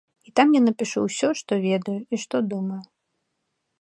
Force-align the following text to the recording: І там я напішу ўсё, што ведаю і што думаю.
І 0.29 0.31
там 0.39 0.47
я 0.55 0.61
напішу 0.67 1.03
ўсё, 1.03 1.29
што 1.41 1.51
ведаю 1.67 1.99
і 1.99 2.15
што 2.25 2.35
думаю. 2.55 2.83